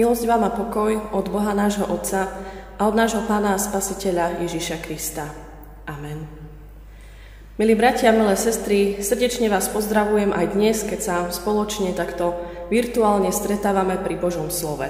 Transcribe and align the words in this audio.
Milosť 0.00 0.24
vám 0.24 0.48
a 0.48 0.56
pokoj 0.56 1.12
od 1.12 1.28
Boha 1.28 1.52
nášho 1.52 1.84
Otca 1.84 2.32
a 2.80 2.88
od 2.88 2.96
nášho 2.96 3.20
Pána 3.28 3.52
a 3.52 3.60
Spasiteľa 3.60 4.40
Ježiša 4.40 4.80
Krista. 4.80 5.28
Amen. 5.84 6.24
Milí 7.60 7.76
bratia, 7.76 8.08
milé 8.08 8.32
sestry, 8.32 9.04
srdečne 9.04 9.52
vás 9.52 9.68
pozdravujem 9.68 10.32
aj 10.32 10.56
dnes, 10.56 10.88
keď 10.88 11.00
sa 11.04 11.16
spoločne 11.28 11.92
takto 11.92 12.32
virtuálne 12.72 13.28
stretávame 13.28 14.00
pri 14.00 14.16
Božom 14.16 14.48
slove. 14.48 14.88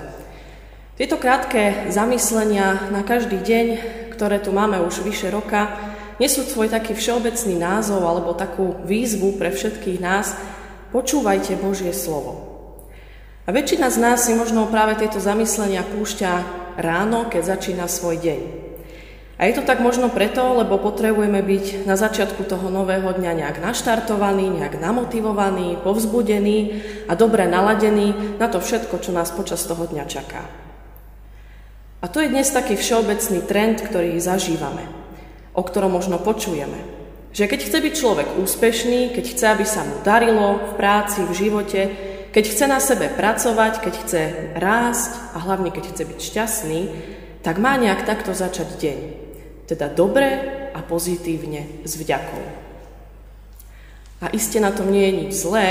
Tieto 0.95 1.19
krátke 1.19 1.91
zamyslenia 1.91 2.95
na 2.95 3.02
každý 3.02 3.42
deň, 3.42 3.66
ktoré 4.14 4.38
tu 4.38 4.55
máme 4.55 4.78
už 4.78 5.02
vyše 5.02 5.27
roka, 5.34 5.74
nesú 6.22 6.47
svoj 6.47 6.70
taký 6.70 6.95
všeobecný 6.95 7.58
názov 7.58 8.06
alebo 8.06 8.38
takú 8.38 8.78
výzvu 8.86 9.42
pre 9.42 9.50
všetkých 9.50 9.98
nás. 9.98 10.38
Počúvajte 10.95 11.58
Božie 11.58 11.91
slovo. 11.91 12.49
A 13.50 13.56
väčšina 13.59 13.90
z 13.90 13.98
nás 13.98 14.30
si 14.30 14.32
možno 14.38 14.70
práve 14.70 14.95
tieto 14.95 15.18
zamyslenia 15.18 15.82
púšťa 15.82 16.32
ráno, 16.78 17.27
keď 17.27 17.58
začína 17.58 17.91
svoj 17.91 18.22
deň. 18.22 18.41
A 19.42 19.50
je 19.50 19.58
to 19.58 19.66
tak 19.66 19.82
možno 19.82 20.06
preto, 20.06 20.54
lebo 20.54 20.78
potrebujeme 20.78 21.42
byť 21.42 21.82
na 21.82 21.98
začiatku 21.98 22.46
toho 22.46 22.70
nového 22.70 23.10
dňa 23.10 23.42
nejak 23.42 23.58
naštartovaní, 23.58 24.55
nejak 24.55 24.78
namotivovaní, 24.78 25.82
povzbudení 25.82 26.78
a 27.10 27.18
dobre 27.18 27.50
naladení 27.50 28.38
na 28.38 28.46
to 28.46 28.62
všetko, 28.62 29.02
čo 29.02 29.10
nás 29.10 29.34
počas 29.34 29.66
toho 29.66 29.82
dňa 29.82 30.05
čaká. 30.06 30.46
A 31.98 32.06
to 32.06 32.22
je 32.22 32.30
dnes 32.30 32.46
taký 32.55 32.78
všeobecný 32.78 33.50
trend, 33.50 33.82
ktorý 33.82 34.14
zažívame, 34.22 34.86
o 35.58 35.66
ktorom 35.66 35.91
možno 35.91 36.22
počujeme. 36.22 36.86
Že 37.34 37.50
keď 37.50 37.60
chce 37.66 37.78
byť 37.82 37.94
človek 37.98 38.28
úspešný, 38.38 39.10
keď 39.10 39.25
chce, 39.27 39.44
aby 39.50 39.66
sa 39.66 39.82
mu 39.82 39.98
darilo 40.06 40.70
v 40.70 40.72
práci, 40.78 41.27
v 41.27 41.34
živote, 41.34 42.09
keď 42.31 42.45
chce 42.47 42.64
na 42.70 42.78
sebe 42.78 43.11
pracovať, 43.11 43.83
keď 43.83 43.95
chce 44.06 44.23
rásť 44.55 45.11
a 45.34 45.42
hlavne 45.42 45.75
keď 45.75 45.84
chce 45.91 46.03
byť 46.06 46.19
šťastný, 46.19 46.81
tak 47.42 47.59
má 47.59 47.75
nejak 47.75 48.06
takto 48.06 48.31
začať 48.31 48.78
deň. 48.78 48.98
Teda 49.67 49.91
dobre 49.91 50.28
a 50.70 50.81
pozitívne 50.83 51.83
s 51.83 51.98
vďakou. 51.98 52.45
A 54.20 54.27
iste 54.31 54.61
na 54.61 54.70
tom 54.70 54.92
nie 54.92 55.09
je 55.09 55.17
nič 55.27 55.33
zlé, 55.42 55.69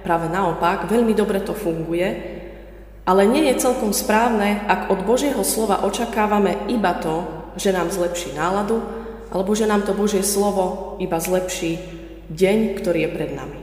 práve 0.00 0.30
naopak, 0.32 0.88
veľmi 0.88 1.12
dobre 1.12 1.42
to 1.42 1.52
funguje, 1.52 2.40
ale 3.04 3.26
nie 3.26 3.50
je 3.50 3.60
celkom 3.60 3.90
správne, 3.90 4.62
ak 4.70 4.88
od 4.88 5.02
Božieho 5.02 5.42
slova 5.42 5.82
očakávame 5.82 6.70
iba 6.70 6.94
to, 6.96 7.26
že 7.58 7.74
nám 7.74 7.90
zlepší 7.90 8.32
náladu, 8.38 8.80
alebo 9.34 9.52
že 9.52 9.66
nám 9.66 9.82
to 9.82 9.92
Božie 9.92 10.22
slovo 10.22 10.96
iba 11.02 11.18
zlepší 11.18 11.76
deň, 12.30 12.78
ktorý 12.78 13.04
je 13.04 13.10
pred 13.10 13.30
nami. 13.34 13.59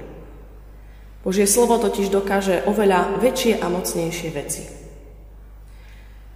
Božie 1.25 1.49
slovo 1.49 1.81
totiž 1.81 2.13
dokáže 2.13 2.65
oveľa 2.69 3.17
väčšie 3.21 3.61
a 3.61 3.67
mocnejšie 3.71 4.29
veci. 4.33 4.63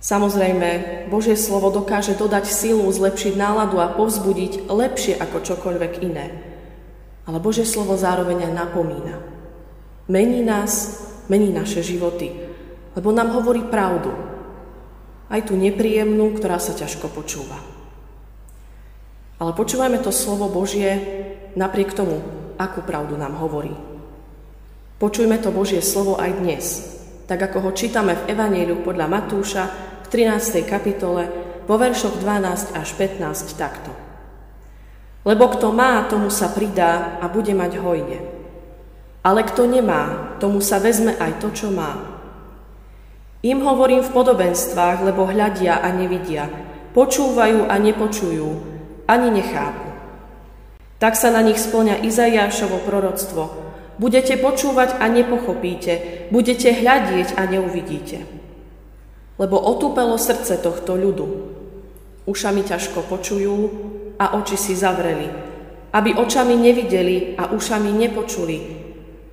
Samozrejme, 0.02 0.70
Božie 1.14 1.38
slovo 1.38 1.70
dokáže 1.70 2.18
dodať 2.18 2.50
silu, 2.50 2.90
zlepšiť 2.90 3.38
náladu 3.38 3.78
a 3.78 3.94
povzbudiť 3.94 4.66
lepšie 4.66 5.14
ako 5.22 5.46
čokoľvek 5.46 5.94
iné. 6.02 6.26
Ale 7.30 7.38
Božie 7.38 7.70
slovo 7.70 7.94
zároveň 7.94 8.50
napomína. 8.50 9.22
Mení 10.10 10.42
nás, 10.42 11.06
mení 11.30 11.54
naše 11.54 11.86
životy, 11.86 12.34
lebo 12.98 13.14
nám 13.14 13.30
hovorí 13.38 13.62
pravdu. 13.70 14.10
Aj 15.30 15.40
tú 15.46 15.54
nepríjemnú, 15.54 16.34
ktorá 16.34 16.58
sa 16.58 16.74
ťažko 16.74 17.08
počúva. 17.14 17.62
Ale 19.38 19.54
počúvajme 19.54 20.02
to 20.02 20.10
slovo 20.10 20.50
Božie 20.50 20.98
napriek 21.54 21.94
tomu, 21.94 22.26
akú 22.58 22.82
pravdu 22.82 23.22
nám 23.22 23.38
hovorí. 23.38 23.91
Počujme 25.02 25.42
to 25.42 25.50
Božie 25.50 25.82
slovo 25.82 26.22
aj 26.22 26.30
dnes, 26.38 26.66
tak 27.26 27.42
ako 27.42 27.58
ho 27.66 27.72
čítame 27.74 28.14
v 28.14 28.38
Evanieliu 28.38 28.86
podľa 28.86 29.10
Matúša 29.10 29.64
v 30.06 30.08
13. 30.14 30.62
kapitole 30.62 31.26
vo 31.66 31.74
veršoch 31.74 32.22
12 32.22 32.78
až 32.78 32.90
15 32.94 33.58
takto. 33.58 33.90
Lebo 35.26 35.50
kto 35.58 35.74
má, 35.74 36.06
tomu 36.06 36.30
sa 36.30 36.54
pridá 36.54 37.18
a 37.18 37.26
bude 37.26 37.50
mať 37.50 37.82
hojne. 37.82 38.22
Ale 39.26 39.42
kto 39.42 39.66
nemá, 39.66 40.38
tomu 40.38 40.62
sa 40.62 40.78
vezme 40.78 41.18
aj 41.18 41.42
to, 41.42 41.50
čo 41.50 41.74
má. 41.74 41.98
Im 43.42 43.66
hovorím 43.66 44.06
v 44.06 44.14
podobenstvách, 44.14 45.02
lebo 45.02 45.26
hľadia 45.26 45.82
a 45.82 45.90
nevidia, 45.90 46.46
počúvajú 46.94 47.66
a 47.66 47.74
nepočujú, 47.82 48.50
ani 49.10 49.34
nechápu. 49.34 49.90
Tak 51.02 51.18
sa 51.18 51.34
na 51.34 51.42
nich 51.42 51.58
splňa 51.58 52.06
Izajášovo 52.06 52.86
proroctvo, 52.86 53.61
Budete 54.02 54.34
počúvať 54.34 54.98
a 54.98 55.06
nepochopíte, 55.06 56.26
budete 56.34 56.74
hľadieť 56.74 57.38
a 57.38 57.46
neuvidíte. 57.46 58.26
Lebo 59.38 59.62
otúpelo 59.62 60.18
srdce 60.18 60.58
tohto 60.58 60.98
ľudu. 60.98 61.28
Ušami 62.26 62.66
ťažko 62.66 63.06
počujú 63.06 63.56
a 64.18 64.42
oči 64.42 64.58
si 64.58 64.74
zavreli, 64.74 65.30
aby 65.94 66.18
očami 66.18 66.58
nevideli 66.58 67.38
a 67.38 67.54
ušami 67.54 67.94
nepočuli, 67.94 68.58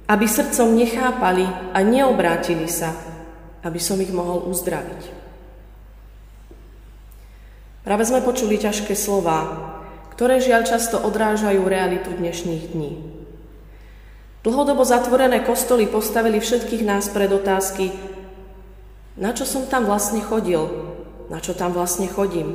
aby 0.04 0.24
srdcom 0.28 0.76
nechápali 0.76 1.72
a 1.72 1.78
neobrátili 1.80 2.68
sa, 2.68 2.92
aby 3.64 3.80
som 3.80 3.96
ich 4.04 4.12
mohol 4.12 4.52
uzdraviť. 4.52 5.16
Práve 7.88 8.04
sme 8.04 8.20
počuli 8.20 8.60
ťažké 8.60 8.92
slova, 8.92 9.48
ktoré 10.12 10.44
žiaľ 10.44 10.68
často 10.68 11.00
odrážajú 11.00 11.64
realitu 11.64 12.12
dnešných 12.12 12.76
dní. 12.76 13.17
Dlhodobo 14.46 14.86
zatvorené 14.86 15.42
kostoly 15.42 15.90
postavili 15.90 16.38
všetkých 16.38 16.86
nás 16.86 17.10
pred 17.10 17.28
otázky, 17.34 17.90
na 19.18 19.34
čo 19.34 19.42
som 19.42 19.66
tam 19.66 19.82
vlastne 19.82 20.22
chodil, 20.22 20.62
na 21.26 21.42
čo 21.42 21.58
tam 21.58 21.74
vlastne 21.74 22.06
chodím. 22.06 22.54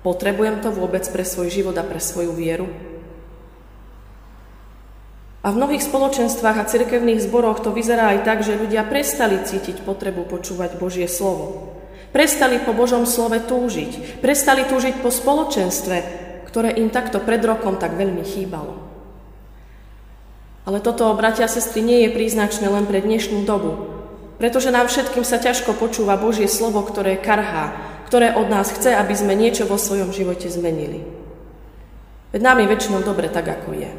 Potrebujem 0.00 0.64
to 0.64 0.72
vôbec 0.72 1.04
pre 1.12 1.28
svoj 1.28 1.52
život 1.52 1.76
a 1.76 1.84
pre 1.84 2.00
svoju 2.00 2.32
vieru? 2.32 2.66
A 5.42 5.50
v 5.50 5.58
mnohých 5.58 5.84
spoločenstvách 5.84 6.56
a 6.56 6.68
cirkevných 6.70 7.22
zboroch 7.22 7.60
to 7.60 7.74
vyzerá 7.74 8.14
aj 8.16 8.18
tak, 8.24 8.38
že 8.40 8.58
ľudia 8.58 8.86
prestali 8.86 9.42
cítiť 9.42 9.82
potrebu 9.82 10.24
počúvať 10.24 10.78
Božie 10.78 11.10
slovo. 11.10 11.76
Prestali 12.14 12.62
po 12.62 12.72
Božom 12.72 13.04
slove 13.04 13.42
túžiť. 13.42 14.22
Prestali 14.22 14.64
túžiť 14.64 15.02
po 15.02 15.10
spoločenstve, 15.10 15.96
ktoré 16.46 16.78
im 16.78 16.88
takto 16.94 17.18
pred 17.20 17.42
rokom 17.42 17.76
tak 17.76 17.98
veľmi 17.98 18.22
chýbalo. 18.22 18.81
Ale 20.62 20.78
toto, 20.78 21.10
bratia 21.18 21.50
a 21.50 21.50
sestry, 21.50 21.82
nie 21.82 22.06
je 22.06 22.14
príznačné 22.14 22.70
len 22.70 22.86
pre 22.86 23.02
dnešnú 23.02 23.42
dobu, 23.42 23.90
pretože 24.38 24.70
nám 24.70 24.86
všetkým 24.86 25.26
sa 25.26 25.42
ťažko 25.42 25.74
počúva 25.74 26.14
Božie 26.14 26.46
slovo, 26.46 26.82
ktoré 26.86 27.18
karhá, 27.18 27.74
ktoré 28.06 28.36
od 28.38 28.46
nás 28.46 28.70
chce, 28.70 28.94
aby 28.94 29.14
sme 29.16 29.34
niečo 29.34 29.66
vo 29.66 29.74
svojom 29.74 30.14
živote 30.14 30.46
zmenili. 30.46 31.02
Veď 32.30 32.40
nám 32.46 32.62
je 32.62 32.70
väčšinou 32.70 33.00
dobre 33.02 33.26
tak, 33.26 33.50
ako 33.50 33.74
je. 33.74 33.90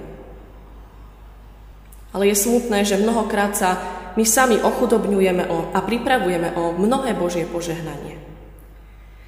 Ale 2.14 2.24
je 2.30 2.36
smutné, 2.38 2.86
že 2.86 3.02
mnohokrát 3.02 3.58
sa 3.58 3.82
my 4.14 4.24
sami 4.24 4.62
ochudobňujeme 4.62 5.50
o, 5.50 5.74
a 5.74 5.82
pripravujeme 5.82 6.54
o 6.54 6.78
mnohé 6.78 7.18
Božie 7.18 7.50
požehnanie. 7.50 8.22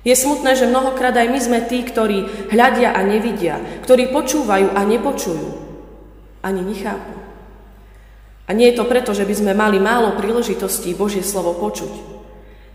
Je 0.06 0.13
smutné, 0.13 0.53
že 0.53 0.69
mnohokrát 0.69 1.17
aj 1.17 1.28
my 1.34 1.40
sme 1.41 1.59
tí, 1.66 1.81
ktorí 1.81 2.50
hľadia 2.53 2.94
a 2.94 3.02
nevidia, 3.02 3.57
ktorí 3.81 4.13
počúvajú 4.13 4.78
a 4.78 4.85
nepočujú, 4.85 5.50
ani 6.46 6.62
nechápu. 6.62 7.24
A 8.45 8.53
nie 8.53 8.69
je 8.69 8.78
to 8.78 8.85
preto, 8.85 9.11
že 9.17 9.25
by 9.25 9.33
sme 9.33 9.53
mali 9.57 9.81
málo 9.81 10.13
príležitostí 10.13 10.94
Božie 10.94 11.25
slovo 11.25 11.57
počuť. 11.57 12.16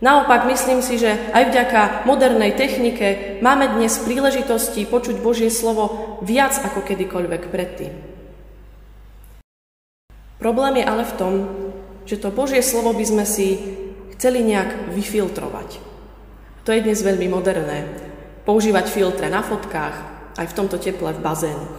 Naopak 0.01 0.49
myslím 0.49 0.81
si, 0.81 0.97
že 0.97 1.13
aj 1.31 1.53
vďaka 1.53 1.81
modernej 2.09 2.57
technike 2.57 3.39
máme 3.45 3.69
dnes 3.77 4.01
príležitosti 4.01 4.89
počuť 4.89 5.21
Božie 5.21 5.53
slovo 5.53 6.17
viac 6.25 6.57
ako 6.57 6.81
kedykoľvek 6.83 7.43
predtým. 7.53 7.93
Problém 10.41 10.81
je 10.81 10.89
ale 10.89 11.05
v 11.05 11.17
tom, 11.21 11.33
že 12.09 12.17
to 12.17 12.33
Božie 12.33 12.65
slovo 12.65 12.97
by 12.97 13.05
sme 13.05 13.25
si 13.29 13.61
chceli 14.17 14.41
nejak 14.41 14.89
vyfiltrovať. 14.97 15.79
To 16.65 16.73
je 16.73 16.81
dnes 16.81 16.97
veľmi 16.97 17.29
moderné. 17.29 17.85
Používať 18.49 18.89
filtre 18.89 19.29
na 19.29 19.45
fotkách, 19.45 19.97
aj 20.41 20.47
v 20.49 20.57
tomto 20.57 20.81
teple 20.81 21.13
v 21.13 21.21
bazénoch. 21.21 21.77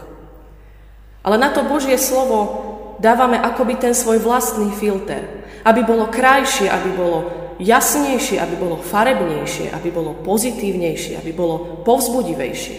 Ale 1.26 1.42
na 1.42 1.50
to 1.50 1.66
Božie 1.66 1.98
slovo 1.98 2.71
dávame 3.02 3.42
akoby 3.42 3.82
ten 3.82 3.94
svoj 3.98 4.22
vlastný 4.22 4.70
filter, 4.78 5.42
aby 5.66 5.82
bolo 5.82 6.08
krajšie, 6.14 6.70
aby 6.70 6.90
bolo 6.94 7.20
jasnejšie, 7.58 8.38
aby 8.38 8.56
bolo 8.58 8.78
farebnejšie, 8.78 9.74
aby 9.74 9.90
bolo 9.90 10.18
pozitívnejšie, 10.22 11.18
aby 11.18 11.32
bolo 11.34 11.82
povzbudivejšie. 11.82 12.78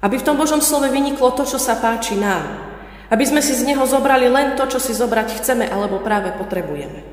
Aby 0.00 0.16
v 0.20 0.26
tom 0.26 0.36
Božom 0.40 0.64
slove 0.64 0.88
vyniklo 0.88 1.32
to, 1.36 1.44
čo 1.44 1.60
sa 1.60 1.76
páči 1.76 2.16
nám. 2.16 2.72
Aby 3.12 3.28
sme 3.28 3.44
si 3.44 3.52
z 3.52 3.66
neho 3.68 3.84
zobrali 3.84 4.32
len 4.32 4.56
to, 4.56 4.64
čo 4.64 4.80
si 4.80 4.96
zobrať 4.96 5.40
chceme 5.40 5.68
alebo 5.68 6.00
práve 6.00 6.32
potrebujeme. 6.36 7.04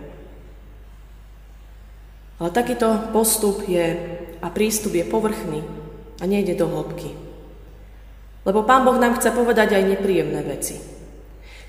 Ale 2.37 2.49
takýto 2.53 3.11
postup 3.11 3.65
je 3.65 3.97
a 4.39 4.47
prístup 4.53 4.93
je 4.93 5.03
povrchný 5.03 5.65
a 6.21 6.23
nejde 6.29 6.53
do 6.53 6.69
hĺbky. 6.69 7.11
Lebo 8.45 8.63
Pán 8.63 8.87
Boh 8.87 8.95
nám 8.95 9.19
chce 9.19 9.33
povedať 9.35 9.75
aj 9.75 9.83
nepríjemné 9.97 10.45
veci. 10.47 10.96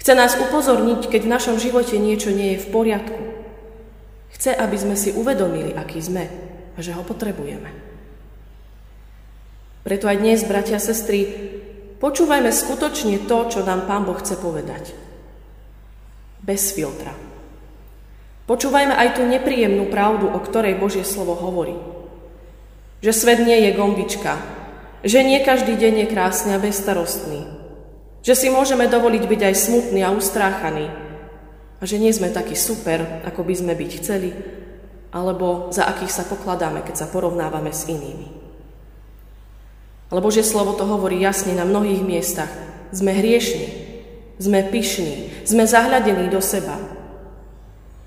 Chce 0.09 0.17
nás 0.17 0.41
upozorniť, 0.41 1.13
keď 1.13 1.21
v 1.29 1.33
našom 1.37 1.61
živote 1.61 2.01
niečo 2.01 2.33
nie 2.33 2.57
je 2.57 2.65
v 2.65 2.71
poriadku. 2.73 3.21
Chce, 4.33 4.57
aby 4.57 4.73
sme 4.81 4.97
si 4.97 5.13
uvedomili, 5.13 5.77
aký 5.77 6.01
sme 6.01 6.25
a 6.73 6.81
že 6.81 6.97
ho 6.97 7.05
potrebujeme. 7.05 7.69
Preto 9.85 10.09
aj 10.09 10.17
dnes, 10.17 10.49
bratia 10.49 10.81
a 10.81 10.87
sestry, 10.89 11.29
počúvajme 12.01 12.49
skutočne 12.49 13.29
to, 13.29 13.53
čo 13.53 13.61
nám 13.61 13.85
Pán 13.85 14.09
Boh 14.09 14.17
chce 14.17 14.41
povedať. 14.41 14.97
Bez 16.41 16.73
filtra. 16.73 17.13
Počúvajme 18.49 18.97
aj 18.97 19.21
tú 19.21 19.29
nepríjemnú 19.29 19.93
pravdu, 19.93 20.25
o 20.33 20.41
ktorej 20.41 20.81
Božie 20.81 21.05
slovo 21.05 21.37
hovorí. 21.37 21.77
Že 23.05 23.13
svet 23.13 23.45
nie 23.45 23.61
je 23.61 23.77
gombička, 23.77 24.41
že 25.05 25.21
nie 25.21 25.45
každý 25.45 25.77
deň 25.77 25.95
je 26.01 26.07
krásny 26.09 26.57
a 26.57 26.63
bezstarostný, 26.65 27.58
že 28.23 28.35
si 28.35 28.49
môžeme 28.51 28.91
dovoliť 28.91 29.25
byť 29.25 29.41
aj 29.49 29.55
smutný 29.55 30.01
a 30.03 30.15
ustráchaný 30.15 30.91
a 31.79 31.83
že 31.87 32.03
nie 32.03 32.11
sme 32.11 32.35
takí 32.35 32.59
super, 32.59 33.23
ako 33.23 33.47
by 33.47 33.55
sme 33.55 33.73
byť 33.79 33.91
chceli, 34.03 34.31
alebo 35.15 35.71
za 35.71 35.87
akých 35.87 36.13
sa 36.13 36.25
pokladáme, 36.27 36.83
keď 36.83 37.07
sa 37.07 37.11
porovnávame 37.11 37.71
s 37.71 37.87
inými. 37.87 38.29
Ale 40.09 40.25
Božie 40.25 40.43
slovo 40.43 40.73
to 40.75 40.89
hovorí 40.89 41.21
jasne 41.21 41.53
na 41.53 41.69
mnohých 41.69 42.01
miestach. 42.01 42.49
Sme 42.91 43.13
hriešni, 43.13 43.69
sme 44.41 44.65
pyšní, 44.65 45.45
sme 45.45 45.69
zahľadení 45.69 46.33
do 46.33 46.41
seba. 46.41 46.81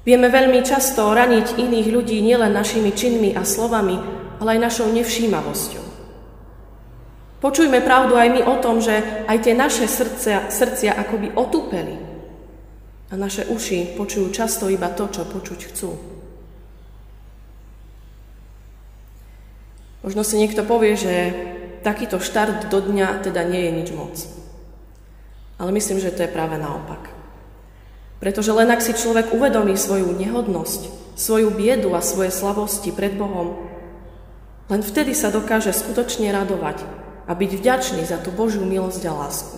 Vieme 0.02 0.34
veľmi 0.34 0.66
často 0.66 1.14
raniť 1.14 1.62
iných 1.62 1.88
ľudí 1.94 2.18
nielen 2.26 2.58
našimi 2.58 2.90
činmi 2.90 3.38
a 3.38 3.46
slovami, 3.46 4.02
ale 4.42 4.58
aj 4.58 4.60
našou 4.66 4.90
nevšímavosťou. 4.90 5.81
Počujme 7.42 7.82
pravdu 7.82 8.14
aj 8.14 8.30
my 8.38 8.42
o 8.46 8.56
tom, 8.62 8.78
že 8.86 9.26
aj 9.26 9.38
tie 9.42 9.58
naše 9.58 9.90
srdcia, 9.90 10.54
srdcia 10.54 10.94
akoby 10.94 11.34
otupeli 11.34 11.98
a 13.10 13.18
naše 13.18 13.50
uši 13.50 13.98
počujú 13.98 14.30
často 14.30 14.70
iba 14.70 14.94
to, 14.94 15.10
čo 15.10 15.26
počuť 15.26 15.60
chcú. 15.74 15.90
Možno 20.06 20.22
si 20.22 20.38
niekto 20.38 20.62
povie, 20.62 20.94
že 20.94 21.14
takýto 21.82 22.22
štart 22.22 22.70
do 22.70 22.78
dňa 22.78 23.26
teda 23.26 23.42
nie 23.42 23.66
je 23.66 23.72
nič 23.74 23.90
moc. 23.90 24.16
Ale 25.58 25.74
myslím, 25.74 25.98
že 25.98 26.14
to 26.14 26.26
je 26.26 26.34
práve 26.34 26.62
naopak. 26.62 27.10
Pretože 28.22 28.54
len 28.54 28.70
ak 28.70 28.86
si 28.86 28.94
človek 28.94 29.34
uvedomí 29.34 29.74
svoju 29.74 30.14
nehodnosť, 30.14 31.18
svoju 31.18 31.50
biedu 31.50 31.98
a 31.98 32.06
svoje 32.06 32.30
slavosti 32.30 32.94
pred 32.94 33.18
Bohom, 33.18 33.66
len 34.70 34.86
vtedy 34.86 35.18
sa 35.18 35.34
dokáže 35.34 35.74
skutočne 35.74 36.30
radovať 36.30 37.01
a 37.32 37.36
byť 37.36 37.52
vďačný 37.56 38.04
za 38.04 38.20
tú 38.20 38.36
Božiu 38.36 38.68
milosť 38.68 39.08
a 39.08 39.16
lásku. 39.16 39.56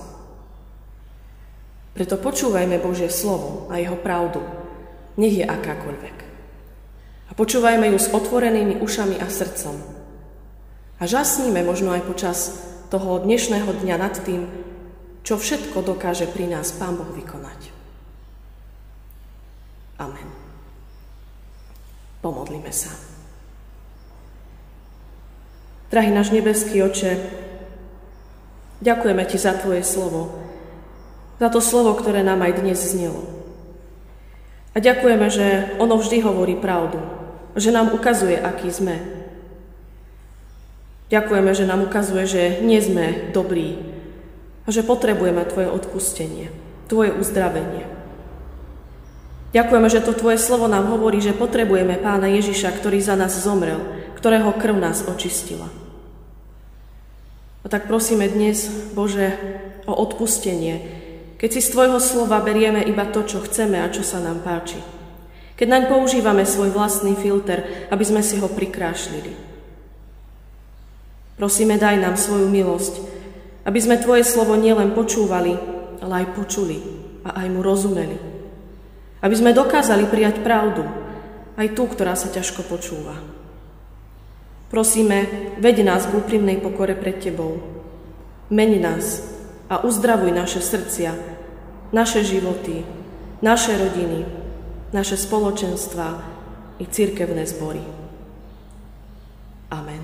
Preto 1.97 2.21
počúvajme 2.21 2.77
Božie 2.77 3.09
slovo 3.09 3.65
a 3.73 3.81
jeho 3.81 3.97
pravdu, 3.97 4.45
nech 5.17 5.33
je 5.33 5.45
akákoľvek. 5.45 6.17
A 7.29 7.31
počúvajme 7.33 7.89
ju 7.89 7.97
s 7.97 8.13
otvorenými 8.13 8.77
ušami 8.77 9.17
a 9.17 9.25
srdcom, 9.25 10.03
a 11.01 11.03
žasníme 11.03 11.67
možno 11.67 11.91
aj 11.91 12.07
počas 12.07 12.63
toho 12.87 13.19
dnešného 13.19 13.67
dňa 13.81 13.95
nad 13.99 14.15
tým, 14.23 14.47
čo 15.25 15.35
všetko 15.35 15.83
dokáže 15.83 16.31
pri 16.31 16.47
nás 16.47 16.71
Pán 16.71 16.95
Boh 16.95 17.11
vykonať. 17.11 17.73
Amen. 19.99 20.29
Pomodlíme 22.23 22.71
sa. 22.71 22.87
Drahý 25.91 26.15
náš 26.15 26.31
nebeský 26.31 26.79
oče, 26.79 27.42
ďakujeme 28.83 29.23
Ti 29.23 29.37
za 29.39 29.55
Tvoje 29.55 29.87
slovo, 29.87 30.35
za 31.39 31.47
to 31.47 31.63
slovo, 31.63 31.95
ktoré 31.95 32.21
nám 32.21 32.43
aj 32.43 32.59
dnes 32.59 32.79
znelo. 32.83 33.23
A 34.75 34.83
ďakujeme, 34.83 35.27
že 35.31 35.73
ono 35.79 35.95
vždy 35.95 36.19
hovorí 36.21 36.59
pravdu, 36.59 36.99
že 37.55 37.71
nám 37.71 37.95
ukazuje, 37.95 38.35
aký 38.35 38.67
sme, 38.69 39.23
Ďakujeme, 41.13 41.51
že 41.53 41.69
nám 41.69 41.85
ukazuje, 41.85 42.25
že 42.25 42.43
nie 42.65 42.81
sme 42.81 43.29
dobrí 43.29 43.77
a 44.65 44.73
že 44.73 44.81
potrebujeme 44.81 45.45
Tvoje 45.45 45.69
odpustenie, 45.69 46.49
Tvoje 46.89 47.13
uzdravenie. 47.13 47.85
Ďakujeme, 49.53 49.87
že 49.93 50.01
to 50.01 50.17
Tvoje 50.17 50.41
slovo 50.41 50.65
nám 50.65 50.89
hovorí, 50.89 51.21
že 51.21 51.37
potrebujeme 51.37 52.01
Pána 52.01 52.33
Ježiša, 52.33 52.73
ktorý 52.81 52.97
za 52.97 53.13
nás 53.13 53.37
zomrel, 53.37 53.77
ktorého 54.17 54.57
krv 54.57 54.81
nás 54.81 55.05
očistila. 55.05 55.69
A 57.63 57.71
tak 57.71 57.87
prosíme 57.87 58.27
dnes, 58.27 58.67
Bože, 58.91 59.39
o 59.87 59.95
odpustenie, 59.95 60.83
keď 61.39 61.49
si 61.59 61.61
z 61.63 61.71
Tvojho 61.75 61.99
slova 61.99 62.39
berieme 62.39 62.83
iba 62.83 63.03
to, 63.07 63.23
čo 63.23 63.43
chceme 63.43 63.79
a 63.79 63.91
čo 63.91 64.03
sa 64.03 64.19
nám 64.19 64.43
páči. 64.43 64.79
Keď 65.59 65.67
naň 65.67 65.83
používame 65.91 66.47
svoj 66.47 66.71
vlastný 66.71 67.15
filter, 67.19 67.87
aby 67.91 68.03
sme 68.03 68.23
si 68.23 68.39
ho 68.39 68.47
prikrášlili. 68.47 69.35
Prosíme, 71.35 71.75
daj 71.75 71.99
nám 71.99 72.15
svoju 72.15 72.47
milosť, 72.47 72.93
aby 73.67 73.79
sme 73.79 73.99
Tvoje 73.99 74.23
slovo 74.23 74.55
nielen 74.55 74.95
počúvali, 74.95 75.55
ale 75.99 76.13
aj 76.23 76.35
počuli 76.35 76.79
a 77.27 77.43
aj 77.43 77.47
mu 77.51 77.59
rozumeli. 77.63 78.17
Aby 79.23 79.35
sme 79.39 79.55
dokázali 79.55 80.07
prijať 80.11 80.43
pravdu, 80.43 80.83
aj 81.55 81.67
tú, 81.75 81.87
ktorá 81.87 82.15
sa 82.15 82.27
ťažko 82.27 82.67
počúva. 82.67 83.42
Prosíme, 84.73 85.29
veď 85.61 85.85
nás 85.85 86.09
v 86.09 86.17
úprimnej 86.17 86.57
pokore 86.57 86.97
pred 86.97 87.21
Tebou. 87.21 87.61
Meni 88.49 88.81
nás 88.81 89.21
a 89.69 89.85
uzdravuj 89.85 90.33
naše 90.33 90.65
srdcia, 90.65 91.13
naše 91.93 92.25
životy, 92.25 92.81
naše 93.45 93.77
rodiny, 93.77 94.25
naše 94.89 95.13
spoločenstva 95.13 96.25
i 96.81 96.89
cirkevné 96.89 97.45
zbory. 97.45 97.85
Amen. 99.69 100.02